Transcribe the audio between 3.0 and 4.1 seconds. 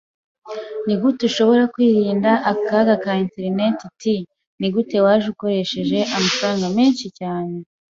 ka interineti? [T]